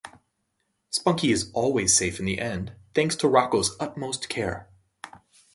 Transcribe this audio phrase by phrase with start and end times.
[0.89, 4.67] Spunky is always safe in the end, thanks to Rocko's utmost care.